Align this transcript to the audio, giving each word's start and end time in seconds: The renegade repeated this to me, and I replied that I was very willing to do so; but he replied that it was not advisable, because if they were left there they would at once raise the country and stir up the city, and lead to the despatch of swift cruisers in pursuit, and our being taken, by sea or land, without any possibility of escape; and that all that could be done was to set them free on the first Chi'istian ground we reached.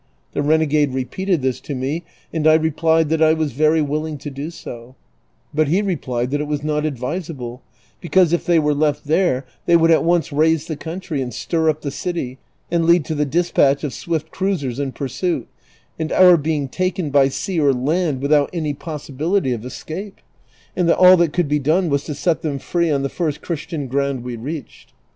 The 0.33 0.41
renegade 0.41 0.95
repeated 0.95 1.43
this 1.43 1.59
to 1.59 1.75
me, 1.75 2.03
and 2.33 2.47
I 2.47 2.55
replied 2.55 3.09
that 3.09 3.21
I 3.21 3.33
was 3.33 3.51
very 3.51 3.83
willing 3.83 4.17
to 4.17 4.31
do 4.31 4.49
so; 4.49 4.95
but 5.53 5.67
he 5.67 5.83
replied 5.83 6.31
that 6.31 6.41
it 6.41 6.47
was 6.47 6.63
not 6.63 6.85
advisable, 6.85 7.61
because 7.99 8.33
if 8.33 8.43
they 8.43 8.57
were 8.57 8.73
left 8.73 9.05
there 9.05 9.45
they 9.67 9.77
would 9.77 9.91
at 9.91 10.03
once 10.03 10.31
raise 10.33 10.65
the 10.65 10.75
country 10.75 11.21
and 11.21 11.31
stir 11.31 11.69
up 11.69 11.83
the 11.83 11.91
city, 11.91 12.39
and 12.71 12.85
lead 12.87 13.05
to 13.05 13.13
the 13.13 13.25
despatch 13.27 13.83
of 13.83 13.93
swift 13.93 14.31
cruisers 14.31 14.79
in 14.79 14.91
pursuit, 14.91 15.47
and 15.99 16.11
our 16.11 16.35
being 16.35 16.67
taken, 16.67 17.11
by 17.11 17.27
sea 17.29 17.59
or 17.59 17.71
land, 17.71 18.23
without 18.23 18.49
any 18.51 18.73
possibility 18.73 19.51
of 19.53 19.63
escape; 19.63 20.17
and 20.75 20.89
that 20.89 20.97
all 20.97 21.15
that 21.15 21.31
could 21.31 21.47
be 21.47 21.59
done 21.59 21.89
was 21.89 22.03
to 22.05 22.15
set 22.15 22.41
them 22.41 22.57
free 22.57 22.89
on 22.89 23.03
the 23.03 23.07
first 23.07 23.41
Chi'istian 23.43 23.87
ground 23.87 24.23
we 24.23 24.35
reached. 24.35 24.93